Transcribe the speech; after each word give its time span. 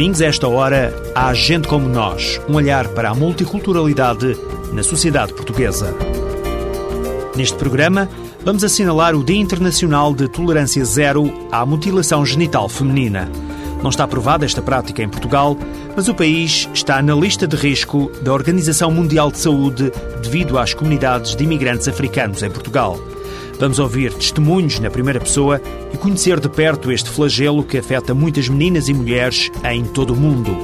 Domingos, 0.00 0.22
a 0.22 0.26
esta 0.28 0.48
hora, 0.48 0.94
há 1.14 1.34
Gente 1.34 1.68
Como 1.68 1.86
Nós, 1.86 2.40
um 2.48 2.54
olhar 2.54 2.88
para 2.88 3.10
a 3.10 3.14
multiculturalidade 3.14 4.34
na 4.72 4.82
sociedade 4.82 5.34
portuguesa. 5.34 5.94
Neste 7.36 7.58
programa, 7.58 8.08
vamos 8.42 8.64
assinalar 8.64 9.14
o 9.14 9.22
Dia 9.22 9.36
Internacional 9.36 10.14
de 10.14 10.26
Tolerância 10.26 10.82
Zero 10.86 11.30
à 11.52 11.66
Mutilação 11.66 12.24
Genital 12.24 12.66
Feminina. 12.66 13.30
Não 13.82 13.90
está 13.90 14.04
aprovada 14.04 14.46
esta 14.46 14.62
prática 14.62 15.02
em 15.02 15.08
Portugal, 15.10 15.54
mas 15.94 16.08
o 16.08 16.14
país 16.14 16.66
está 16.72 17.02
na 17.02 17.14
lista 17.14 17.46
de 17.46 17.56
risco 17.56 18.10
da 18.22 18.32
Organização 18.32 18.90
Mundial 18.90 19.30
de 19.30 19.36
Saúde 19.36 19.92
devido 20.22 20.58
às 20.58 20.72
comunidades 20.72 21.36
de 21.36 21.44
imigrantes 21.44 21.86
africanos 21.86 22.42
em 22.42 22.50
Portugal. 22.50 22.98
Vamos 23.60 23.78
ouvir 23.78 24.14
testemunhos 24.14 24.80
na 24.80 24.88
primeira 24.88 25.20
pessoa 25.20 25.60
e 25.92 25.98
conhecer 25.98 26.40
de 26.40 26.48
perto 26.48 26.90
este 26.90 27.10
flagelo 27.10 27.62
que 27.62 27.76
afeta 27.76 28.14
muitas 28.14 28.48
meninas 28.48 28.88
e 28.88 28.94
mulheres 28.94 29.50
em 29.70 29.84
todo 29.84 30.14
o 30.14 30.16
mundo. 30.16 30.56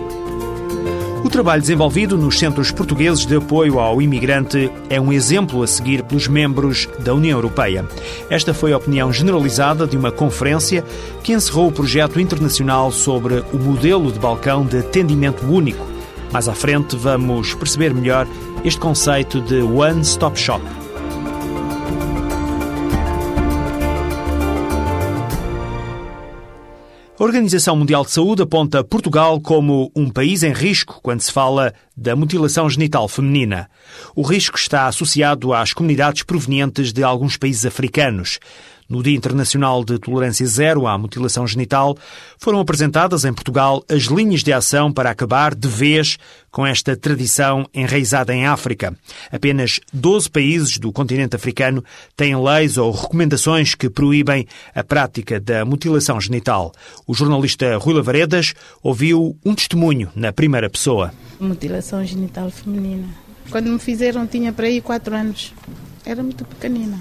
O 1.23 1.29
trabalho 1.29 1.61
desenvolvido 1.61 2.17
nos 2.17 2.39
centros 2.39 2.71
portugueses 2.71 3.27
de 3.27 3.37
apoio 3.37 3.79
ao 3.79 4.01
imigrante 4.01 4.73
é 4.89 4.99
um 4.99 5.13
exemplo 5.13 5.63
a 5.63 5.67
seguir 5.67 6.05
pelos 6.05 6.27
membros 6.27 6.89
da 7.01 7.13
União 7.13 7.37
Europeia. 7.37 7.85
Esta 8.31 8.55
foi 8.55 8.73
a 8.73 8.79
opinião 8.79 9.13
generalizada 9.13 9.87
de 9.87 9.97
uma 9.97 10.11
conferência 10.11 10.83
que 11.23 11.35
encerrou 11.35 11.69
o 11.69 11.73
projeto 11.73 12.19
internacional 12.19 12.91
sobre 12.91 13.45
o 13.53 13.59
modelo 13.59 14.11
de 14.11 14.19
balcão 14.19 14.65
de 14.65 14.79
atendimento 14.79 15.45
único. 15.45 15.85
Mais 16.33 16.49
à 16.49 16.55
frente 16.55 16.97
vamos 16.97 17.53
perceber 17.53 17.93
melhor 17.93 18.27
este 18.65 18.81
conceito 18.81 19.43
de 19.43 19.61
One 19.61 20.01
Stop 20.01 20.41
Shop. 20.41 20.63
A 27.19 27.25
Organização 27.25 27.75
Mundial 27.75 28.05
de 28.05 28.11
Saúde 28.11 28.43
aponta 28.43 28.85
Portugal 28.85 29.41
como 29.41 29.91
um 29.97 30.11
país 30.11 30.43
em 30.43 30.53
risco 30.53 31.01
quando 31.03 31.23
se 31.23 31.33
fala 31.33 31.73
da 31.97 32.15
mutilação 32.15 32.69
genital 32.69 33.09
feminina. 33.09 33.71
O 34.15 34.21
risco 34.21 34.59
está 34.59 34.87
associado 34.87 35.55
às 35.55 35.73
comunidades 35.73 36.25
provenientes 36.25 36.93
de 36.93 37.03
alguns 37.03 37.39
países 37.39 37.65
africanos. 37.65 38.39
No 38.89 39.03
Dia 39.03 39.17
Internacional 39.17 39.85
de 39.85 39.99
Tolerância 39.99 40.47
Zero 40.47 40.87
à 40.87 40.97
Mutilação 40.97 41.47
Genital, 41.47 41.97
foram 42.39 42.61
apresentadas 42.61 43.25
em 43.25 43.33
Portugal 43.33 43.85
as 43.91 44.05
linhas 44.05 44.45
de 44.45 44.53
ação 44.53 44.93
para 44.93 45.11
acabar 45.11 45.55
de 45.55 45.67
vez 45.67 46.19
com 46.51 46.65
esta 46.65 46.97
tradição 46.97 47.69
enraizada 47.75 48.33
em 48.33 48.47
África. 48.47 48.97
Apenas 49.31 49.81
12 49.93 50.31
países 50.31 50.79
do 50.79 50.93
continente 50.93 51.35
africano 51.35 51.85
têm 52.17 52.37
leis 52.37 52.79
ou 52.79 52.93
recomendações 52.93 53.75
que 53.75 53.91
proíbem 53.91 54.47
a 54.75 54.85
prática 54.85 55.41
da 55.41 55.65
mutilação 55.65 56.21
genital. 56.21 56.73
O 57.07 57.15
jornalista 57.15 57.77
Rui 57.79 57.95
Lavaredas 57.95 58.55
ouviu 58.83 59.37
um 59.45 59.55
testemunho 59.55 60.11
na 60.15 60.33
primeira 60.33 60.71
pessoa. 60.71 61.13
Mutilação 61.41 62.05
genital 62.05 62.51
feminina. 62.51 63.09
Quando 63.51 63.69
me 63.69 63.79
fizeram, 63.79 64.27
tinha 64.27 64.53
para 64.53 64.67
aí 64.67 64.81
4 64.81 65.15
anos. 65.15 65.53
Era 66.05 66.23
muito 66.23 66.45
pequenina. 66.45 66.99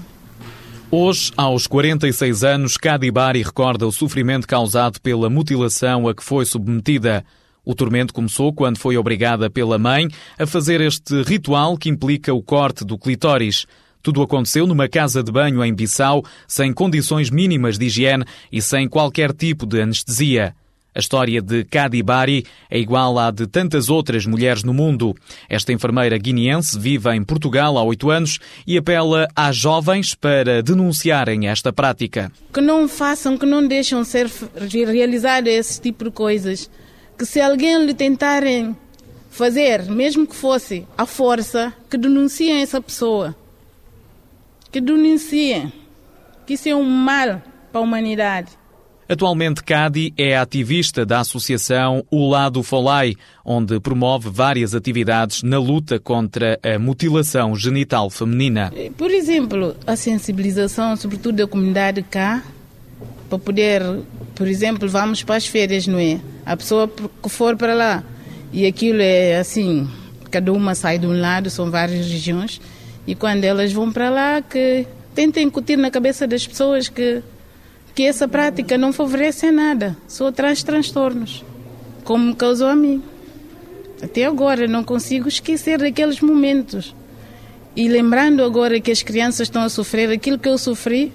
Hoje, 0.88 1.32
aos 1.36 1.66
46 1.66 2.44
anos, 2.44 2.76
Kadibari 2.76 3.42
recorda 3.42 3.84
o 3.84 3.92
sofrimento 3.92 4.46
causado 4.46 5.00
pela 5.00 5.28
mutilação 5.28 6.06
a 6.06 6.14
que 6.14 6.22
foi 6.22 6.44
submetida. 6.44 7.24
O 7.64 7.74
tormento 7.74 8.14
começou 8.14 8.52
quando 8.52 8.78
foi 8.78 8.96
obrigada 8.96 9.50
pela 9.50 9.78
mãe 9.78 10.06
a 10.38 10.46
fazer 10.46 10.80
este 10.80 11.22
ritual 11.22 11.76
que 11.76 11.88
implica 11.88 12.32
o 12.32 12.40
corte 12.40 12.84
do 12.84 12.96
clitóris. 12.96 13.66
Tudo 14.00 14.22
aconteceu 14.22 14.64
numa 14.64 14.88
casa 14.88 15.24
de 15.24 15.32
banho 15.32 15.64
em 15.64 15.74
Bissau, 15.74 16.24
sem 16.46 16.72
condições 16.72 17.30
mínimas 17.30 17.76
de 17.76 17.86
higiene 17.86 18.24
e 18.52 18.62
sem 18.62 18.88
qualquer 18.88 19.32
tipo 19.32 19.66
de 19.66 19.80
anestesia. 19.80 20.54
A 20.96 20.98
história 20.98 21.42
de 21.42 21.62
Kadibari 21.62 22.46
é 22.70 22.78
igual 22.78 23.18
à 23.18 23.30
de 23.30 23.46
tantas 23.46 23.90
outras 23.90 24.24
mulheres 24.24 24.64
no 24.64 24.72
mundo. 24.72 25.14
Esta 25.46 25.70
enfermeira 25.70 26.16
guineense 26.16 26.78
vive 26.78 27.14
em 27.14 27.22
Portugal 27.22 27.76
há 27.76 27.82
oito 27.82 28.08
anos 28.08 28.38
e 28.66 28.78
apela 28.78 29.28
às 29.36 29.54
jovens 29.54 30.14
para 30.14 30.62
denunciarem 30.62 31.48
esta 31.48 31.70
prática. 31.70 32.32
Que 32.50 32.62
não 32.62 32.88
façam, 32.88 33.36
que 33.36 33.44
não 33.44 33.68
deixam 33.68 34.02
ser 34.04 34.26
realizar 34.56 35.46
esse 35.46 35.78
tipo 35.78 36.04
de 36.04 36.10
coisas. 36.10 36.70
Que 37.18 37.26
se 37.26 37.42
alguém 37.42 37.84
lhe 37.84 37.92
tentarem 37.92 38.74
fazer, 39.28 39.82
mesmo 39.90 40.26
que 40.26 40.34
fosse 40.34 40.86
à 40.96 41.04
força, 41.04 41.74
que 41.90 41.98
denunciem 41.98 42.62
essa 42.62 42.80
pessoa. 42.80 43.36
Que 44.72 44.80
denunciem. 44.80 45.70
Que 46.46 46.54
isso 46.54 46.70
é 46.70 46.74
um 46.74 46.84
mal 46.84 47.42
para 47.70 47.82
a 47.82 47.84
humanidade. 47.84 48.48
Atualmente, 49.08 49.62
Cadi 49.62 50.12
é 50.18 50.36
ativista 50.36 51.06
da 51.06 51.20
associação 51.20 52.04
O 52.10 52.28
Lado 52.28 52.60
Folai, 52.64 53.14
onde 53.44 53.78
promove 53.78 54.28
várias 54.28 54.74
atividades 54.74 55.44
na 55.44 55.60
luta 55.60 56.00
contra 56.00 56.58
a 56.60 56.76
mutilação 56.76 57.54
genital 57.54 58.10
feminina. 58.10 58.72
Por 58.96 59.12
exemplo, 59.12 59.76
a 59.86 59.94
sensibilização, 59.94 60.96
sobretudo 60.96 61.36
da 61.36 61.46
comunidade 61.46 62.02
cá, 62.02 62.42
para 63.28 63.38
poder, 63.38 63.82
por 64.34 64.48
exemplo, 64.48 64.88
vamos 64.88 65.22
para 65.22 65.36
as 65.36 65.46
férias, 65.46 65.86
não 65.86 66.00
é? 66.00 66.20
A 66.44 66.56
pessoa 66.56 66.88
que 66.88 67.28
for 67.28 67.56
para 67.56 67.74
lá 67.74 68.02
e 68.52 68.66
aquilo 68.66 69.00
é 69.00 69.38
assim, 69.38 69.88
cada 70.32 70.52
uma 70.52 70.74
sai 70.74 70.98
de 70.98 71.06
um 71.06 71.16
lado, 71.16 71.48
são 71.48 71.70
várias 71.70 72.06
regiões, 72.06 72.60
e 73.06 73.14
quando 73.14 73.44
elas 73.44 73.72
vão 73.72 73.92
para 73.92 74.10
lá, 74.10 74.42
que 74.42 74.84
tentem 75.14 75.46
incutir 75.46 75.78
na 75.78 75.92
cabeça 75.92 76.26
das 76.26 76.44
pessoas 76.44 76.88
que 76.88 77.22
que 77.96 78.04
essa 78.04 78.28
prática 78.28 78.76
não 78.76 78.92
favorece 78.92 79.50
nada, 79.50 79.96
só 80.06 80.30
traz 80.30 80.62
transtornos, 80.62 81.42
como 82.04 82.26
me 82.26 82.34
causou 82.34 82.68
a 82.68 82.76
mim. 82.76 83.02
Até 84.02 84.26
agora 84.26 84.68
não 84.68 84.84
consigo 84.84 85.28
esquecer 85.28 85.78
daqueles 85.78 86.20
momentos. 86.20 86.94
E 87.74 87.88
lembrando 87.88 88.44
agora 88.44 88.78
que 88.82 88.90
as 88.90 89.02
crianças 89.02 89.48
estão 89.48 89.62
a 89.62 89.70
sofrer 89.70 90.10
aquilo 90.10 90.38
que 90.38 90.46
eu 90.46 90.58
sofri, 90.58 91.10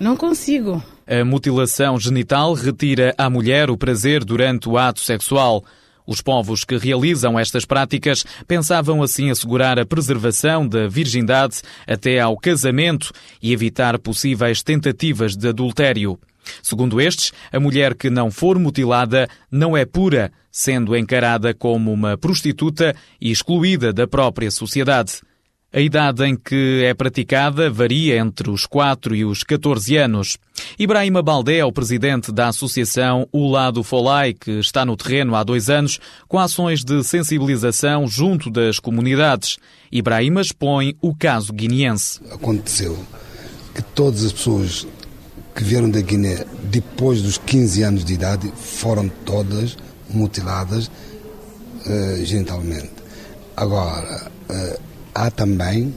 não 0.00 0.16
consigo. 0.16 0.82
A 1.06 1.22
mutilação 1.22 2.00
genital 2.00 2.54
retira 2.54 3.14
à 3.18 3.28
mulher 3.28 3.68
o 3.68 3.76
prazer 3.76 4.24
durante 4.24 4.70
o 4.70 4.78
ato 4.78 5.00
sexual. 5.00 5.62
Os 6.10 6.20
povos 6.20 6.64
que 6.64 6.76
realizam 6.76 7.38
estas 7.38 7.64
práticas 7.64 8.24
pensavam 8.48 9.00
assim 9.00 9.30
assegurar 9.30 9.78
a 9.78 9.86
preservação 9.86 10.66
da 10.66 10.88
virgindade 10.88 11.62
até 11.86 12.18
ao 12.18 12.36
casamento 12.36 13.12
e 13.40 13.52
evitar 13.52 13.96
possíveis 13.96 14.60
tentativas 14.60 15.36
de 15.36 15.46
adultério. 15.46 16.18
Segundo 16.64 17.00
estes, 17.00 17.32
a 17.52 17.60
mulher 17.60 17.94
que 17.94 18.10
não 18.10 18.28
for 18.28 18.58
mutilada 18.58 19.28
não 19.52 19.76
é 19.76 19.84
pura, 19.84 20.32
sendo 20.50 20.96
encarada 20.96 21.54
como 21.54 21.92
uma 21.92 22.18
prostituta 22.18 22.92
e 23.20 23.30
excluída 23.30 23.92
da 23.92 24.04
própria 24.04 24.50
sociedade. 24.50 25.20
A 25.72 25.80
idade 25.80 26.24
em 26.24 26.34
que 26.34 26.82
é 26.84 26.92
praticada 26.92 27.70
varia 27.70 28.18
entre 28.18 28.50
os 28.50 28.66
4 28.66 29.14
e 29.14 29.24
os 29.24 29.44
14 29.44 29.96
anos. 29.96 30.36
Ibrahim 30.76 31.12
Baldé 31.22 31.58
é 31.58 31.64
o 31.64 31.70
presidente 31.70 32.32
da 32.32 32.48
associação 32.48 33.28
O 33.30 33.48
Lado 33.48 33.84
Folai, 33.84 34.34
que 34.34 34.58
está 34.58 34.84
no 34.84 34.96
terreno 34.96 35.36
há 35.36 35.44
dois 35.44 35.70
anos 35.70 36.00
com 36.26 36.40
ações 36.40 36.82
de 36.82 37.04
sensibilização 37.04 38.08
junto 38.08 38.50
das 38.50 38.80
comunidades. 38.80 39.58
Ibrahim 39.92 40.40
expõe 40.40 40.96
o 41.00 41.14
caso 41.14 41.52
guineense. 41.52 42.20
Aconteceu 42.32 42.98
que 43.72 43.80
todas 43.80 44.24
as 44.24 44.32
pessoas 44.32 44.88
que 45.54 45.62
vieram 45.62 45.88
da 45.88 46.00
Guiné 46.00 46.44
depois 46.64 47.22
dos 47.22 47.38
15 47.38 47.82
anos 47.84 48.04
de 48.04 48.14
idade 48.14 48.52
foram 48.56 49.08
todas 49.24 49.76
mutiladas 50.12 50.88
uh, 50.88 52.24
genitalmente. 52.24 52.90
Agora, 53.56 54.32
uh, 54.48 54.90
há 55.20 55.30
também 55.30 55.94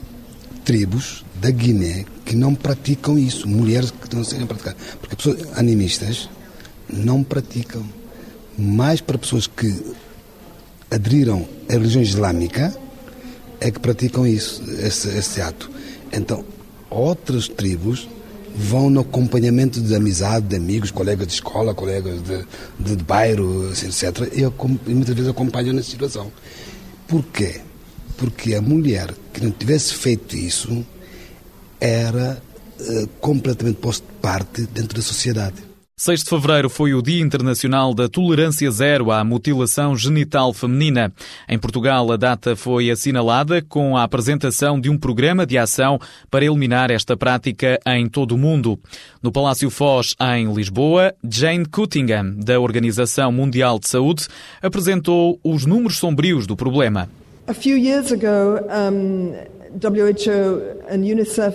tribos 0.64 1.24
da 1.40 1.50
Guiné 1.50 2.04
que 2.26 2.36
não 2.36 2.54
praticam 2.54 3.18
isso, 3.18 3.48
mulheres 3.48 3.90
que 3.90 4.14
não 4.14 4.22
serem 4.22 4.46
praticar. 4.46 4.74
Porque 5.00 5.16
pessoas 5.16 5.58
animistas 5.58 6.28
não 6.88 7.22
praticam. 7.22 7.82
Mais 8.56 9.00
para 9.00 9.18
pessoas 9.18 9.46
que 9.46 9.74
aderiram 10.90 11.48
à 11.68 11.72
religião 11.72 12.02
islâmica 12.02 12.76
é 13.60 13.70
que 13.70 13.80
praticam 13.80 14.26
isso, 14.26 14.62
esse, 14.78 15.08
esse 15.08 15.40
ato. 15.40 15.70
Então, 16.12 16.44
outras 16.90 17.48
tribos 17.48 18.08
vão 18.54 18.90
no 18.90 19.00
acompanhamento 19.00 19.80
de 19.80 19.94
amizade, 19.94 20.46
de 20.46 20.56
amigos, 20.56 20.90
colegas 20.90 21.26
de 21.26 21.32
escola, 21.32 21.74
colegas 21.74 22.22
de, 22.22 22.46
de, 22.78 22.96
de 22.96 23.02
bairro, 23.02 23.70
assim, 23.70 23.86
etc. 23.86 24.30
E, 24.32 24.42
e 24.42 24.94
muitas 24.94 25.14
vezes 25.14 25.30
acompanham 25.30 25.72
nessa 25.72 25.90
situação. 25.90 26.30
Porquê? 27.08 27.60
Porque 28.16 28.54
a 28.54 28.62
mulher 28.62 29.14
que 29.32 29.42
não 29.42 29.50
tivesse 29.50 29.94
feito 29.94 30.36
isso 30.36 30.84
era 31.80 32.40
uh, 32.80 33.08
completamente 33.20 33.76
posto 33.76 34.06
de 34.06 34.14
parte 34.20 34.62
dentro 34.62 34.96
da 34.96 35.02
sociedade. 35.02 35.74
6 35.96 36.24
de 36.24 36.28
fevereiro 36.28 36.68
foi 36.68 36.92
o 36.92 37.00
Dia 37.00 37.22
Internacional 37.22 37.94
da 37.94 38.08
Tolerância 38.08 38.68
Zero 38.68 39.12
à 39.12 39.22
Mutilação 39.22 39.96
Genital 39.96 40.52
Feminina. 40.52 41.12
Em 41.48 41.56
Portugal, 41.56 42.10
a 42.10 42.16
data 42.16 42.56
foi 42.56 42.90
assinalada 42.90 43.62
com 43.62 43.96
a 43.96 44.02
apresentação 44.02 44.80
de 44.80 44.90
um 44.90 44.98
programa 44.98 45.46
de 45.46 45.56
ação 45.56 46.00
para 46.28 46.44
eliminar 46.44 46.90
esta 46.90 47.16
prática 47.16 47.78
em 47.86 48.08
todo 48.08 48.32
o 48.32 48.38
mundo. 48.38 48.76
No 49.22 49.30
Palácio 49.30 49.70
Foz, 49.70 50.16
em 50.20 50.52
Lisboa, 50.52 51.14
Jane 51.22 51.64
Cuttingham, 51.64 52.34
da 52.38 52.58
Organização 52.58 53.30
Mundial 53.30 53.78
de 53.78 53.88
Saúde, 53.88 54.26
apresentou 54.60 55.38
os 55.44 55.64
números 55.64 55.98
sombrios 55.98 56.44
do 56.44 56.56
problema. 56.56 57.08
A 57.46 57.52
few 57.52 57.76
years 57.76 58.10
ago, 58.10 58.58
um, 58.70 59.34
WHO 59.78 60.86
and 60.88 61.04
UNICEF 61.04 61.54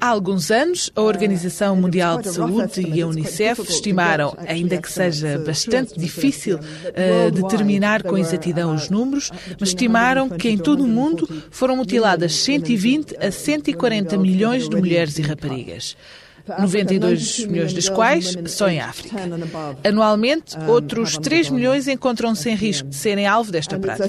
Há 0.00 0.06
alguns 0.06 0.50
anos, 0.50 0.90
a 0.94 1.00
Organização 1.00 1.74
Mundial 1.74 2.20
de 2.20 2.28
Saúde 2.28 2.82
e 2.82 3.00
a 3.00 3.06
Unicef 3.06 3.62
estimaram, 3.62 4.36
ainda 4.46 4.76
que 4.76 4.92
seja 4.92 5.38
bastante 5.38 5.98
difícil 5.98 6.58
uh, 6.58 7.30
determinar 7.30 8.02
com 8.02 8.18
exatidão 8.18 8.74
os 8.74 8.90
números, 8.90 9.30
mas 9.58 9.70
estimaram 9.70 10.28
que 10.28 10.50
em 10.50 10.58
todo 10.58 10.84
o 10.84 10.86
mundo 10.86 11.26
foram 11.50 11.74
mutiladas 11.74 12.34
120 12.34 13.16
a 13.16 13.30
140 13.30 14.18
milhões 14.18 14.68
de 14.68 14.76
mulheres 14.76 15.18
e 15.18 15.22
raparigas. 15.22 15.96
92 16.58 17.46
milhões 17.46 17.72
das 17.72 17.88
quais 17.88 18.36
só 18.46 18.68
em 18.68 18.80
África. 18.80 19.16
Anualmente, 19.84 20.56
outros 20.66 21.18
3 21.18 21.50
milhões 21.50 21.88
encontram-se 21.88 22.48
em 22.48 22.54
risco 22.54 22.88
de 22.88 22.96
serem 22.96 23.26
alvo 23.26 23.52
desta 23.52 23.78
prática. 23.78 24.08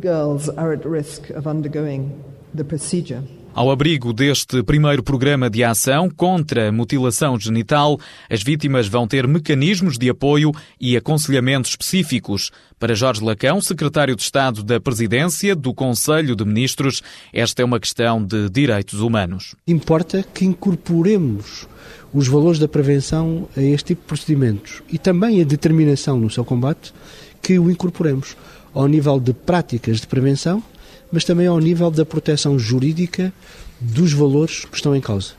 girls 0.00 0.48
are 0.50 0.72
at 0.72 0.84
risk 0.84 1.30
of 1.30 1.46
undergoing 1.46 2.22
the 2.54 2.62
procedure. 2.62 3.22
Ao 3.56 3.70
abrigo 3.70 4.12
deste 4.12 4.62
primeiro 4.62 5.02
programa 5.02 5.48
de 5.48 5.64
ação 5.64 6.10
contra 6.10 6.68
a 6.68 6.72
mutilação 6.72 7.40
genital, 7.40 7.98
as 8.28 8.42
vítimas 8.42 8.86
vão 8.86 9.08
ter 9.08 9.26
mecanismos 9.26 9.96
de 9.96 10.10
apoio 10.10 10.52
e 10.78 10.94
aconselhamento 10.94 11.66
específicos. 11.66 12.50
Para 12.78 12.94
Jorge 12.94 13.24
Lacão, 13.24 13.58
secretário 13.62 14.14
de 14.14 14.20
Estado 14.20 14.62
da 14.62 14.78
Presidência 14.78 15.56
do 15.56 15.72
Conselho 15.72 16.36
de 16.36 16.44
Ministros, 16.44 17.02
esta 17.32 17.62
é 17.62 17.64
uma 17.64 17.80
questão 17.80 18.22
de 18.22 18.50
direitos 18.50 19.00
humanos. 19.00 19.54
Importa 19.66 20.22
que 20.22 20.44
incorporemos 20.44 21.66
os 22.12 22.28
valores 22.28 22.58
da 22.58 22.68
prevenção 22.68 23.48
a 23.56 23.62
este 23.62 23.94
tipo 23.94 24.02
de 24.02 24.06
procedimentos 24.08 24.82
e 24.92 24.98
também 24.98 25.40
a 25.40 25.44
determinação 25.46 26.20
no 26.20 26.28
seu 26.28 26.44
combate 26.44 26.92
que 27.40 27.58
o 27.58 27.70
incorporemos 27.70 28.36
ao 28.74 28.86
nível 28.86 29.18
de 29.18 29.32
práticas 29.32 30.02
de 30.02 30.06
prevenção, 30.06 30.62
mas 31.10 31.24
também 31.24 31.46
ao 31.46 31.58
nível 31.58 31.90
da 31.90 32.04
proteção 32.04 32.58
jurídica 32.58 33.32
dos 33.80 34.12
valores 34.12 34.64
que 34.64 34.76
estão 34.76 34.94
em 34.94 35.00
causa. 35.00 35.32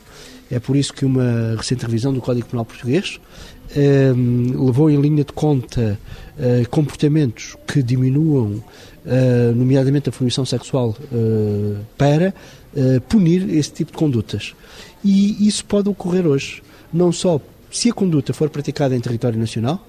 É 0.49 0.59
por 0.59 0.75
isso 0.75 0.93
que 0.93 1.05
uma 1.05 1.55
recente 1.57 1.85
revisão 1.85 2.13
do 2.13 2.21
Código 2.21 2.47
Penal 2.47 2.63
Português 2.65 3.19
eh, 3.75 4.13
levou 4.13 4.89
em 4.89 4.99
linha 4.99 5.23
de 5.23 5.33
conta 5.33 5.99
eh, 6.39 6.63
comportamentos 6.69 7.57
que 7.67 7.83
diminuam, 7.83 8.63
eh, 9.05 9.51
nomeadamente 9.53 10.09
a 10.09 10.11
fruição 10.11 10.45
sexual, 10.45 10.95
eh, 11.11 11.81
para 11.97 12.33
eh, 12.75 12.99
punir 13.09 13.49
esse 13.49 13.71
tipo 13.71 13.91
de 13.91 13.97
condutas. 13.97 14.53
E 15.03 15.47
isso 15.47 15.65
pode 15.65 15.89
ocorrer 15.89 16.25
hoje, 16.25 16.61
não 16.93 17.11
só 17.11 17.41
se 17.69 17.89
a 17.89 17.93
conduta 17.93 18.33
for 18.33 18.49
praticada 18.49 18.95
em 18.95 19.01
território 19.01 19.37
nacional, 19.37 19.85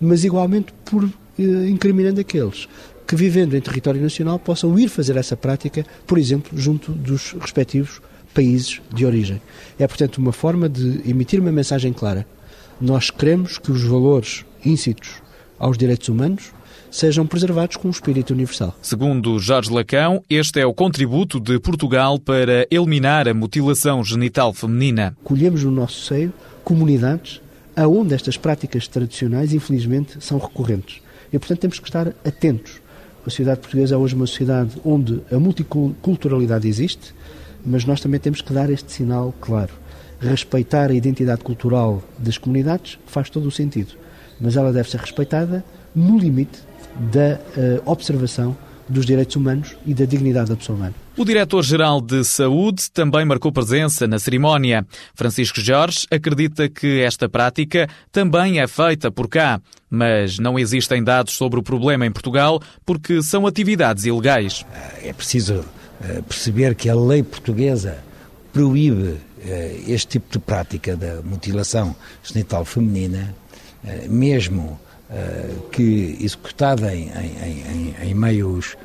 mas 0.00 0.24
igualmente 0.24 0.72
por 0.84 1.04
eh, 1.38 1.68
incriminando 1.68 2.20
aqueles 2.20 2.66
que, 3.08 3.16
vivendo 3.16 3.56
em 3.56 3.60
território 3.60 4.02
nacional, 4.02 4.38
possam 4.38 4.78
ir 4.78 4.88
fazer 4.88 5.16
essa 5.16 5.34
prática, 5.34 5.84
por 6.06 6.18
exemplo, 6.18 6.58
junto 6.58 6.92
dos 6.92 7.32
respectivos 7.40 8.02
países 8.34 8.82
de 8.94 9.06
origem. 9.06 9.40
É, 9.78 9.86
portanto, 9.86 10.18
uma 10.18 10.30
forma 10.30 10.68
de 10.68 11.00
emitir 11.08 11.40
uma 11.40 11.50
mensagem 11.50 11.90
clara. 11.90 12.26
Nós 12.78 13.10
queremos 13.10 13.56
que 13.56 13.72
os 13.72 13.82
valores 13.82 14.44
íncitos 14.62 15.22
aos 15.58 15.78
direitos 15.78 16.10
humanos 16.10 16.52
sejam 16.90 17.26
preservados 17.26 17.76
com 17.76 17.88
um 17.88 17.90
espírito 17.90 18.34
universal. 18.34 18.76
Segundo 18.82 19.38
Jorge 19.38 19.72
Lacão, 19.72 20.22
este 20.28 20.60
é 20.60 20.66
o 20.66 20.74
contributo 20.74 21.40
de 21.40 21.58
Portugal 21.58 22.18
para 22.18 22.66
eliminar 22.70 23.26
a 23.26 23.32
mutilação 23.32 24.04
genital 24.04 24.52
feminina. 24.52 25.16
Colhemos 25.24 25.64
no 25.64 25.70
nosso 25.70 26.04
seio 26.04 26.32
comunidades 26.62 27.40
aonde 27.74 28.14
estas 28.14 28.36
práticas 28.36 28.86
tradicionais, 28.86 29.54
infelizmente, 29.54 30.18
são 30.20 30.36
recorrentes. 30.38 31.00
E, 31.32 31.38
portanto, 31.38 31.60
temos 31.60 31.78
que 31.78 31.88
estar 31.88 32.08
atentos. 32.24 32.80
A 33.28 33.30
sociedade 33.30 33.60
portuguesa 33.60 33.94
é 33.94 33.98
hoje 33.98 34.14
uma 34.14 34.26
sociedade 34.26 34.80
onde 34.82 35.20
a 35.30 35.38
multiculturalidade 35.38 36.66
existe, 36.66 37.14
mas 37.62 37.84
nós 37.84 38.00
também 38.00 38.18
temos 38.18 38.40
que 38.40 38.54
dar 38.54 38.70
este 38.70 38.90
sinal 38.90 39.34
claro. 39.38 39.74
Respeitar 40.18 40.90
a 40.90 40.94
identidade 40.94 41.44
cultural 41.44 42.02
das 42.18 42.38
comunidades 42.38 42.98
faz 43.04 43.28
todo 43.28 43.44
o 43.44 43.50
sentido, 43.50 43.92
mas 44.40 44.56
ela 44.56 44.72
deve 44.72 44.88
ser 44.88 44.98
respeitada 44.98 45.62
no 45.94 46.18
limite 46.18 46.58
da 47.12 47.38
uh, 47.38 47.82
observação 47.84 48.56
dos 48.88 49.04
direitos 49.04 49.36
humanos 49.36 49.76
e 49.86 49.92
da 49.94 50.04
dignidade 50.04 50.50
da 50.50 50.56
pessoa 50.56 50.76
humana. 50.76 50.94
O 51.16 51.24
diretor-geral 51.24 52.00
de 52.00 52.24
Saúde 52.24 52.90
também 52.90 53.24
marcou 53.24 53.50
presença 53.50 54.06
na 54.06 54.18
cerimónia. 54.18 54.86
Francisco 55.14 55.60
Jorge 55.60 56.06
acredita 56.10 56.68
que 56.68 57.00
esta 57.00 57.28
prática 57.28 57.88
também 58.12 58.60
é 58.60 58.66
feita 58.66 59.10
por 59.10 59.28
cá, 59.28 59.60
mas 59.90 60.38
não 60.38 60.58
existem 60.58 61.02
dados 61.02 61.34
sobre 61.34 61.58
o 61.58 61.62
problema 61.62 62.06
em 62.06 62.12
Portugal 62.12 62.60
porque 62.86 63.22
são 63.22 63.46
atividades 63.46 64.04
ilegais. 64.04 64.64
É 65.02 65.12
preciso 65.12 65.64
eh, 66.02 66.22
perceber 66.26 66.74
que 66.74 66.88
a 66.88 66.94
lei 66.94 67.22
portuguesa 67.22 67.98
proíbe 68.52 69.16
eh, 69.44 69.80
este 69.86 70.18
tipo 70.18 70.32
de 70.32 70.38
prática 70.38 70.96
da 70.96 71.20
mutilação 71.22 71.94
genital 72.22 72.64
feminina, 72.64 73.34
eh, 73.84 74.06
mesmo 74.08 74.78
que 75.72 76.18
executada 76.20 76.94
em, 76.94 77.08
em, 77.08 77.94
em, 78.02 78.10
em 78.10 78.14
meios 78.14 78.76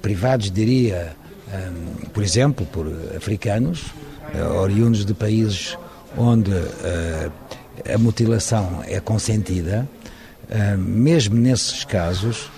privados, 0.00 0.50
diria, 0.50 1.14
por 2.12 2.22
exemplo, 2.22 2.66
por 2.66 2.86
africanos, 3.16 3.84
oriundos 4.60 5.04
de 5.04 5.14
países 5.14 5.76
onde 6.16 6.52
a 7.94 7.98
mutilação 7.98 8.82
é 8.86 8.98
consentida, 8.98 9.86
mesmo 10.78 11.36
nesses 11.36 11.84
casos, 11.84 12.50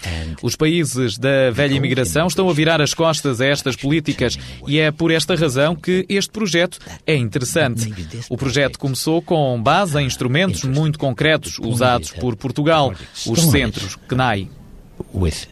Os 0.43 0.57
países 0.57 1.19
da 1.19 1.51
velha 1.51 1.75
imigração 1.75 2.27
estão 2.27 2.49
a 2.49 2.53
virar 2.55 2.81
as 2.81 2.95
costas 2.95 3.41
a 3.41 3.47
estas 3.47 3.77
políticas 3.77 4.39
e 4.67 4.79
é 4.79 4.91
por 4.91 5.11
esta 5.11 5.35
razão 5.35 5.77
que 5.77 6.07
este 6.09 6.31
projeto 6.31 6.79
é 7.07 7.15
interessante. 7.15 7.82
O 8.29 8.37
projeto 8.37 8.79
começou 8.79 9.21
com 9.23 9.61
base 9.63 9.99
em 9.99 10.07
instrumentos 10.07 10.65
muito 10.65 10.99
concretos 10.99 11.59
usados 11.59 12.11
por 12.11 12.37
Portugal, 12.37 12.95
os 13.27 13.41
centros 13.41 13.97
CNAI. 14.09 14.49
With 15.15 15.49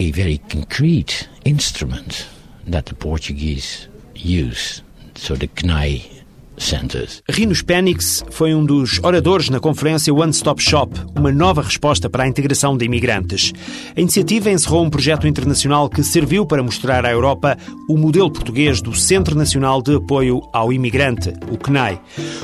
a 0.00 0.12
very 0.12 0.38
concrete 0.38 1.28
instrument 1.44 2.26
that 2.70 2.84
the 2.84 2.94
Portuguese 2.94 3.88
use, 4.14 4.82
so 5.14 5.36
the 5.36 5.48
CNAI 5.48 6.15
Centers. 6.58 7.22
Rinos 7.28 7.62
Penix 7.62 8.24
foi 8.30 8.54
um 8.54 8.64
dos 8.64 8.98
oradores 9.02 9.50
na 9.50 9.60
conferência 9.60 10.12
One 10.14 10.30
Stop 10.30 10.62
Shop, 10.62 10.92
uma 11.14 11.30
nova 11.30 11.62
resposta 11.62 12.08
para 12.08 12.24
a 12.24 12.28
integração 12.28 12.76
de 12.76 12.84
imigrantes. 12.84 13.52
A 13.96 14.00
iniciativa 14.00 14.50
encerrou 14.50 14.84
um 14.84 14.90
projeto 14.90 15.26
internacional 15.26 15.88
que 15.88 16.02
serviu 16.02 16.46
para 16.46 16.62
mostrar 16.62 17.04
à 17.04 17.10
Europa 17.10 17.56
o 17.88 17.96
modelo 17.96 18.30
português 18.30 18.80
do 18.80 18.94
Centro 18.94 19.36
Nacional 19.36 19.82
de 19.82 19.96
Apoio 19.96 20.40
ao 20.52 20.72
Imigrante, 20.72 21.32
o 21.50 21.58
CNAI. 21.58 22.00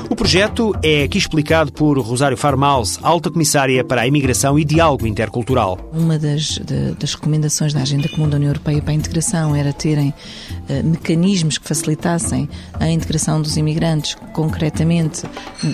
O 0.09 0.15
projeto 0.15 0.73
é 0.83 1.03
aqui 1.03 1.17
explicado 1.17 1.71
por 1.71 1.97
Rosário 1.99 2.37
Farmaus, 2.37 2.99
alta 3.01 3.31
comissária 3.31 3.83
para 3.83 4.01
a 4.01 4.07
imigração 4.07 4.59
e 4.59 4.63
diálogo 4.65 5.07
intercultural. 5.07 5.77
Uma 5.91 6.19
das, 6.19 6.59
de, 6.59 6.91
das 6.99 7.13
recomendações 7.13 7.73
da 7.73 7.81
Agenda 7.81 8.07
Comum 8.09 8.29
da 8.29 8.37
União 8.37 8.49
Europeia 8.49 8.81
para 8.81 8.91
a 8.91 8.95
integração 8.95 9.55
era 9.55 9.73
terem 9.73 10.09
uh, 10.09 10.83
mecanismos 10.83 11.57
que 11.57 11.67
facilitassem 11.67 12.49
a 12.79 12.89
integração 12.89 13.41
dos 13.41 13.57
imigrantes 13.57 14.02
imigrantes, 14.03 14.17
concretamente 14.33 15.23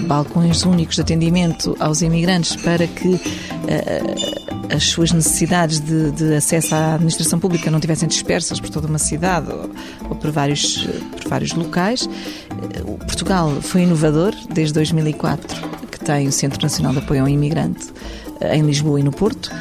balcões 0.08 0.64
únicos 0.64 0.96
de 0.96 1.02
atendimento 1.02 1.76
aos 1.80 2.02
imigrantes 2.02 2.56
para 2.56 2.88
que 2.88 3.08
uh, 3.08 4.74
as 4.74 4.84
suas 4.84 5.12
necessidades 5.12 5.80
de, 5.80 6.12
de, 6.12 6.36
acesso 6.36 6.76
à 6.76 6.94
administração 6.94 7.40
pública 7.40 7.72
não 7.72 7.80
tivessem 7.80 8.08
dispersas 8.08 8.60
por 8.60 8.70
toda 8.70 8.88
uma 8.88 9.00
cidade 9.00 9.52
ou, 9.52 9.70
ou 10.10 10.16
por, 10.16 10.32
vários, 10.32 10.88
por 11.12 11.30
vários 11.30 11.54
locais. 11.54 12.04
Uh, 12.04 12.98
Portugal 13.00 13.50
foi 13.62 13.82
inovador 13.82 14.34
desde 14.54 14.74
2004, 14.76 15.88
que 15.92 16.00
tem 16.00 16.28
o 16.28 16.32
Centro 16.32 16.62
Nacional 16.62 16.94
de 16.94 17.00
Apoio 17.00 17.22
ao 17.22 17.30
Imigrante 17.30 17.88
uh, 17.90 18.54
em 18.54 18.62
Lisboa 18.62 19.00
e 19.00 19.04
no 19.04 19.12
Porto 19.12 19.52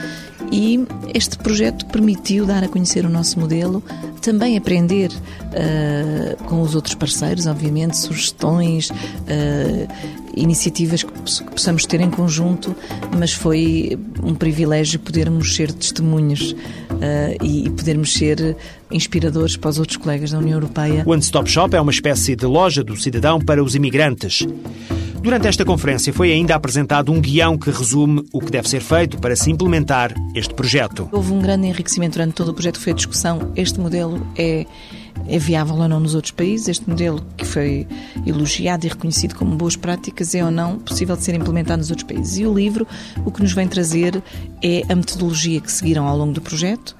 e 0.50 0.86
este 1.14 1.38
projeto 1.38 1.86
permitiu 1.86 2.46
dar 2.46 2.64
a 2.64 2.68
conhecer 2.68 3.04
o 3.04 3.08
nosso 3.08 3.38
modelo, 3.38 3.82
também 4.20 4.56
aprender 4.56 5.10
uh, 5.10 6.44
com 6.44 6.60
os 6.62 6.74
outros 6.74 6.94
parceiros, 6.94 7.46
obviamente, 7.46 7.96
sugestões, 7.96 8.90
uh, 8.90 9.88
iniciativas 10.36 11.02
que 11.02 11.12
possamos 11.44 11.84
ter 11.86 12.00
em 12.00 12.10
conjunto, 12.10 12.74
mas 13.16 13.32
foi 13.32 13.98
um 14.22 14.34
privilégio 14.34 15.00
podermos 15.00 15.54
ser 15.54 15.72
testemunhas 15.72 16.52
uh, 16.52 17.44
e 17.44 17.68
podermos 17.70 18.14
ser 18.14 18.56
inspiradores 18.90 19.56
para 19.56 19.70
os 19.70 19.78
outros 19.78 19.96
colegas 19.96 20.30
da 20.30 20.38
União 20.38 20.54
Europeia. 20.54 21.02
One 21.06 21.20
Stop 21.20 21.50
Shop 21.50 21.74
é 21.74 21.80
uma 21.80 21.92
espécie 21.92 22.34
de 22.36 22.46
loja 22.46 22.82
do 22.82 22.96
cidadão 22.96 23.40
para 23.40 23.62
os 23.62 23.74
imigrantes. 23.74 24.46
Durante 25.20 25.48
esta 25.48 25.64
conferência 25.64 26.12
foi 26.12 26.32
ainda 26.32 26.54
apresentado 26.54 27.12
um 27.12 27.20
guião 27.20 27.58
que 27.58 27.70
resume 27.70 28.24
o 28.32 28.40
que 28.40 28.50
deve 28.50 28.68
ser 28.68 28.80
feito 28.80 29.18
para 29.18 29.34
se 29.34 29.50
implementar 29.50 30.14
este 30.34 30.54
projeto. 30.54 31.08
Houve 31.12 31.32
um 31.32 31.40
grande 31.40 31.66
enriquecimento 31.66 32.14
durante 32.14 32.34
todo 32.34 32.50
o 32.50 32.54
projeto, 32.54 32.78
foi 32.78 32.92
a 32.92 32.96
discussão. 32.96 33.52
Este 33.56 33.80
modelo 33.80 34.24
é 34.36 34.66
é 35.26 35.38
viável 35.38 35.76
ou 35.76 35.88
não 35.88 36.00
nos 36.00 36.14
outros 36.14 36.32
países. 36.32 36.68
Este 36.68 36.88
modelo 36.88 37.24
que 37.36 37.44
foi 37.44 37.86
elogiado 38.26 38.86
e 38.86 38.88
reconhecido 38.88 39.34
como 39.34 39.56
boas 39.56 39.76
práticas 39.76 40.34
é 40.34 40.44
ou 40.44 40.50
não 40.50 40.78
possível 40.78 41.16
de 41.16 41.24
ser 41.24 41.34
implementado 41.34 41.78
nos 41.78 41.90
outros 41.90 42.06
países. 42.06 42.38
E 42.38 42.46
o 42.46 42.54
livro 42.54 42.86
o 43.24 43.30
que 43.30 43.42
nos 43.42 43.52
vem 43.52 43.66
trazer 43.66 44.22
é 44.62 44.82
a 44.88 44.94
metodologia 44.94 45.60
que 45.60 45.70
seguiram 45.70 46.06
ao 46.06 46.16
longo 46.16 46.32
do 46.32 46.40
projeto 46.40 46.96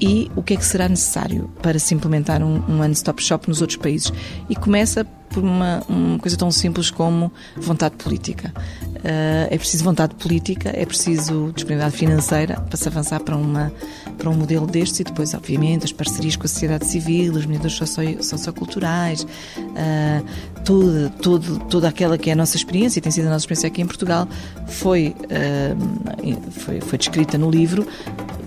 e 0.00 0.30
o 0.36 0.42
que 0.42 0.54
é 0.54 0.56
que 0.56 0.64
será 0.64 0.88
necessário 0.88 1.50
para 1.62 1.78
se 1.78 1.94
implementar 1.94 2.42
um, 2.42 2.62
um 2.68 2.80
one-stop 2.80 3.22
shop 3.22 3.48
nos 3.48 3.60
outros 3.60 3.78
países. 3.78 4.12
E 4.48 4.54
começa 4.54 5.06
por 5.36 5.44
uma, 5.44 5.82
uma 5.86 6.18
coisa 6.18 6.34
tão 6.34 6.50
simples 6.50 6.90
como 6.90 7.30
vontade 7.58 7.96
política. 7.96 8.54
Uh, 8.56 9.46
é 9.50 9.58
preciso 9.58 9.84
vontade 9.84 10.14
política, 10.14 10.70
é 10.74 10.86
preciso 10.86 11.52
disponibilidade 11.54 11.94
financeira 11.94 12.58
para 12.58 12.76
se 12.78 12.88
avançar 12.88 13.20
para, 13.20 13.36
uma, 13.36 13.70
para 14.16 14.30
um 14.30 14.34
modelo 14.34 14.66
destes 14.66 15.00
e 15.00 15.04
depois, 15.04 15.34
obviamente, 15.34 15.84
as 15.84 15.92
parcerias 15.92 16.36
com 16.36 16.46
a 16.46 16.48
sociedade 16.48 16.86
civil, 16.86 17.34
os 17.34 17.44
mediadores 17.44 17.76
socio, 17.76 18.24
socioculturais, 18.24 19.24
uh, 19.24 20.24
tudo, 20.64 21.10
tudo, 21.20 21.58
toda 21.66 21.86
aquela 21.86 22.16
que 22.16 22.30
é 22.30 22.32
a 22.32 22.36
nossa 22.36 22.56
experiência 22.56 22.98
e 22.98 23.02
tem 23.02 23.12
sido 23.12 23.26
a 23.26 23.30
nossa 23.30 23.42
experiência 23.42 23.66
aqui 23.68 23.82
em 23.82 23.86
Portugal 23.86 24.26
foi, 24.66 25.14
uh, 25.24 26.50
foi, 26.50 26.80
foi 26.80 26.96
descrita 26.98 27.36
no 27.36 27.50
livro 27.50 27.86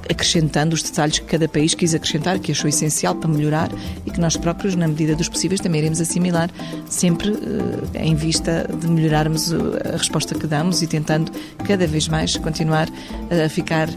acrescentando 0.10 0.76
os 0.76 0.82
detalhes 0.82 1.20
que 1.20 1.26
cada 1.26 1.48
país 1.48 1.74
quis 1.74 1.94
acrescentar, 1.94 2.40
que 2.40 2.52
achou 2.52 2.68
essencial 2.68 3.16
para 3.16 3.30
melhorar 3.30 3.70
e 4.06 4.12
que 4.12 4.20
nós 4.20 4.36
próprios, 4.36 4.76
na 4.76 4.88
medida 4.88 5.16
dos 5.16 5.30
possíveis, 5.30 5.62
também 5.62 5.82
iremos 5.82 6.02
assimilar, 6.02 6.50
sempre 6.88 7.32
eh, 7.32 8.04
em 8.04 8.16
vista 8.16 8.68
de 8.80 8.88
melhorarmos 8.88 9.54
a 9.54 9.98
resposta 9.98 10.34
que 10.34 10.48
damos 10.48 10.82
e 10.82 10.88
tentando 10.88 11.32
cada 11.66 11.86
vez 11.86 12.08
mais 12.08 12.36
continuar 12.38 12.90
a 13.46 13.48
ficar 13.50 13.88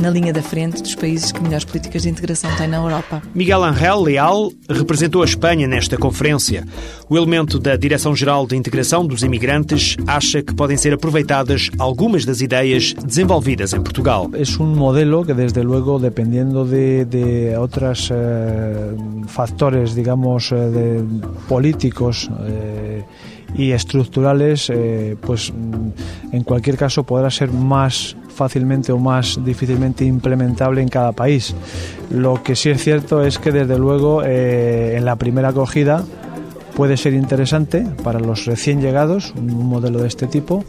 na 0.00 0.10
linha 0.10 0.32
da 0.32 0.42
frente 0.42 0.82
dos 0.82 0.94
países 0.94 1.32
que 1.32 1.42
melhores 1.42 1.64
políticas 1.64 2.02
de 2.02 2.10
integração 2.10 2.50
têm 2.56 2.68
na 2.68 2.78
Europa. 2.78 3.22
Miguel 3.34 3.62
Angel 3.64 4.00
Leal 4.00 4.52
representou 4.68 5.22
a 5.22 5.24
Espanha 5.24 5.66
nesta 5.66 5.96
conferência. 5.96 6.66
O 7.08 7.16
elemento 7.16 7.58
da 7.58 7.76
Direção-Geral 7.76 8.46
de 8.46 8.56
Integração 8.56 9.06
dos 9.06 9.22
Imigrantes 9.22 9.96
acha 10.06 10.42
que 10.42 10.54
podem 10.54 10.76
ser 10.76 10.94
aproveitadas 10.94 11.70
algumas 11.78 12.24
das 12.24 12.40
ideias 12.40 12.94
desenvolvidas 12.94 13.72
em 13.72 13.80
Portugal. 13.80 14.30
É 14.34 14.62
um 14.62 14.74
modelo 14.74 15.24
que, 15.24 15.34
desde 15.34 15.62
luego, 15.62 15.98
dependendo 15.98 16.64
de, 16.64 17.04
de 17.04 17.56
outros 17.56 18.08
eh, 18.10 18.94
factores, 19.28 19.94
digamos, 19.94 20.52
eh, 20.52 20.56
de 20.56 21.26
políticos, 21.48 22.28
eh, 22.40 23.02
y 23.54 23.72
estructurales, 23.72 24.70
eh, 24.70 25.16
pues 25.20 25.52
mm, 25.52 26.34
en 26.34 26.42
cualquier 26.44 26.76
caso 26.76 27.04
podrá 27.04 27.30
ser 27.30 27.50
más 27.52 28.16
fácilmente 28.32 28.92
o 28.92 28.98
más 28.98 29.38
difícilmente 29.44 30.04
implementable 30.04 30.82
en 30.82 30.88
cada 30.88 31.12
país. 31.12 31.54
Lo 32.10 32.42
que 32.42 32.56
sí 32.56 32.70
es 32.70 32.82
cierto 32.82 33.24
es 33.24 33.38
que 33.38 33.52
desde 33.52 33.78
luego 33.78 34.22
eh, 34.24 34.96
en 34.96 35.04
la 35.04 35.16
primera 35.16 35.48
acogida 35.48 36.04
puede 36.74 36.96
ser 36.96 37.14
interesante 37.14 37.86
para 38.02 38.18
los 38.18 38.46
recién 38.46 38.80
llegados 38.80 39.34
un 39.36 39.66
modelo 39.66 40.00
de 40.00 40.08
este 40.08 40.26
tipo 40.26 40.64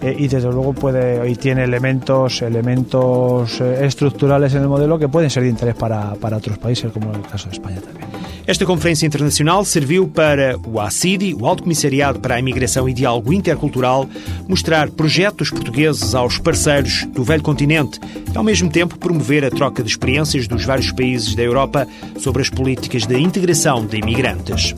eh, 0.00 0.14
y 0.18 0.28
desde 0.28 0.50
luego 0.50 0.72
puede 0.72 1.28
y 1.28 1.34
tiene 1.36 1.64
elementos 1.64 2.40
elementos 2.42 3.60
eh, 3.60 3.84
estruturales 3.84 4.54
en 4.54 4.62
el 4.62 4.68
modelo 4.68 4.98
que 4.98 5.08
pueden 5.08 5.28
ser 5.28 5.42
de 5.42 5.50
interés 5.50 5.74
para, 5.74 6.14
para 6.14 6.36
outros 6.36 6.56
países, 6.56 6.92
como 6.92 7.12
el 7.12 7.22
caso 7.22 7.50
de 7.50 7.56
España 7.56 7.80
también. 7.80 8.19
Esta 8.46 8.66
conferência 8.66 9.06
internacional 9.06 9.64
serviu 9.64 10.08
para 10.08 10.58
o 10.66 10.80
ACIDI, 10.80 11.34
o 11.34 11.46
Alto 11.46 11.62
Comissariado 11.62 12.20
para 12.20 12.34
a 12.34 12.38
Imigração 12.38 12.88
e 12.88 12.92
Diálogo 12.92 13.32
Intercultural, 13.32 14.08
mostrar 14.48 14.90
projetos 14.90 15.50
portugueses 15.50 16.14
aos 16.14 16.38
parceiros 16.38 17.04
do 17.06 17.22
velho 17.22 17.42
continente 17.42 18.00
e, 18.32 18.36
ao 18.36 18.42
mesmo 18.42 18.70
tempo, 18.70 18.98
promover 18.98 19.44
a 19.44 19.50
troca 19.50 19.82
de 19.82 19.90
experiências 19.90 20.48
dos 20.48 20.64
vários 20.64 20.90
países 20.90 21.34
da 21.34 21.42
Europa 21.42 21.86
sobre 22.18 22.42
as 22.42 22.50
políticas 22.50 23.06
de 23.06 23.18
integração 23.18 23.86
de 23.86 23.98
imigrantes. 23.98 24.74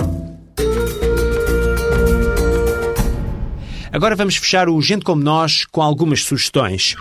Agora 3.92 4.16
vamos 4.16 4.36
fechar 4.36 4.68
o 4.68 4.80
Gente 4.80 5.04
Como 5.04 5.22
Nós 5.22 5.64
com 5.66 5.82
algumas 5.82 6.22
sugestões. 6.22 6.96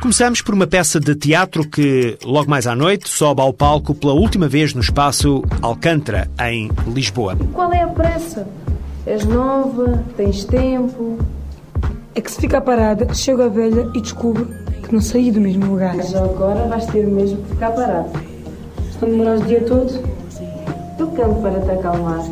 Começamos 0.00 0.40
por 0.40 0.54
uma 0.54 0.66
peça 0.66 1.00
de 1.00 1.14
teatro 1.16 1.68
que, 1.68 2.16
logo 2.24 2.48
mais 2.48 2.68
à 2.68 2.74
noite, 2.76 3.08
sobe 3.08 3.40
ao 3.40 3.52
palco 3.52 3.94
pela 3.94 4.12
última 4.12 4.46
vez 4.46 4.72
no 4.72 4.80
espaço 4.80 5.42
Alcântara, 5.60 6.30
em 6.40 6.70
Lisboa. 6.86 7.36
Qual 7.52 7.72
é 7.72 7.82
a 7.82 7.88
pressa? 7.88 8.46
És 9.04 9.24
nova, 9.24 10.04
tens 10.16 10.44
tempo. 10.44 11.18
É 12.14 12.20
que 12.20 12.30
se 12.30 12.40
ficar 12.40 12.60
parada, 12.60 13.12
chego 13.12 13.42
a 13.42 13.48
velha 13.48 13.90
e 13.94 14.00
descubro 14.00 14.46
que 14.82 14.92
não 14.92 15.00
saí 15.00 15.32
do 15.32 15.40
mesmo 15.40 15.66
lugar. 15.66 15.96
Mas 15.96 16.14
agora 16.14 16.68
vais 16.68 16.86
ter 16.86 17.04
mesmo 17.04 17.42
que 17.42 17.50
ficar 17.50 17.70
parada. 17.72 18.08
Estão 18.90 19.08
demorados 19.08 19.42
o 19.42 19.46
dia 19.46 19.60
todo? 19.62 20.18
Tocando 20.96 21.42
para 21.42 21.60
te 21.60 21.70
acalmar 21.70 22.24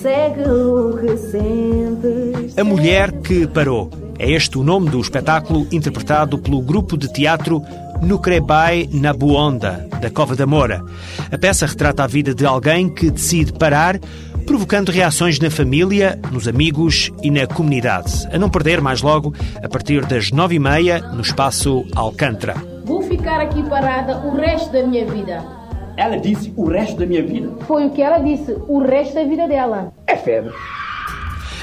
segue 0.00 0.48
o 0.48 0.96
que 0.96 1.16
sentes. 1.16 2.58
A 2.58 2.64
Mulher 2.64 3.12
que 3.20 3.46
Parou. 3.46 3.99
É 4.20 4.30
este 4.30 4.58
o 4.58 4.62
nome 4.62 4.90
do 4.90 5.00
espetáculo 5.00 5.66
interpretado 5.72 6.38
pelo 6.38 6.60
grupo 6.60 6.94
de 6.94 7.10
teatro 7.10 7.64
Nucrebai 8.02 8.86
na 8.92 9.14
Buonda, 9.14 9.88
da 9.98 10.10
Cova 10.10 10.36
da 10.36 10.46
Moura. 10.46 10.84
A 11.32 11.38
peça 11.38 11.64
retrata 11.64 12.04
a 12.04 12.06
vida 12.06 12.34
de 12.34 12.44
alguém 12.44 12.90
que 12.90 13.10
decide 13.10 13.50
parar, 13.50 13.98
provocando 14.44 14.90
reações 14.90 15.40
na 15.40 15.50
família, 15.50 16.20
nos 16.30 16.46
amigos 16.46 17.10
e 17.22 17.30
na 17.30 17.46
comunidade. 17.46 18.28
A 18.30 18.38
não 18.38 18.50
perder 18.50 18.82
mais 18.82 19.00
logo, 19.00 19.32
a 19.64 19.68
partir 19.70 20.04
das 20.04 20.30
nove 20.30 20.56
e 20.56 20.58
meia, 20.58 20.98
no 20.98 21.22
espaço 21.22 21.86
Alcântara. 21.96 22.56
Vou 22.84 23.00
ficar 23.00 23.40
aqui 23.40 23.62
parada 23.70 24.18
o 24.18 24.36
resto 24.36 24.70
da 24.70 24.82
minha 24.82 25.06
vida. 25.06 25.42
Ela 25.96 26.18
disse 26.18 26.52
o 26.58 26.68
resto 26.68 26.98
da 26.98 27.06
minha 27.06 27.22
vida. 27.22 27.50
Foi 27.66 27.86
o 27.86 27.90
que 27.90 28.02
ela 28.02 28.18
disse, 28.18 28.54
o 28.68 28.80
resto 28.80 29.14
da 29.14 29.24
vida 29.24 29.48
dela. 29.48 29.94
É 30.06 30.14
febre. 30.14 30.52